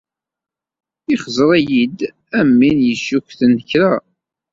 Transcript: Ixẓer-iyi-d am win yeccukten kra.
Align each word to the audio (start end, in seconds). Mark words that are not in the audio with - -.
Ixẓer-iyi-d 1.13 1.99
am 2.39 2.49
win 2.59 2.79
yeccukten 2.89 3.53
kra. 3.69 3.91